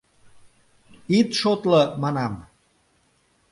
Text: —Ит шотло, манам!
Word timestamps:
—Ит 1.17 1.29
шотло, 1.39 1.81
манам! 2.01 2.33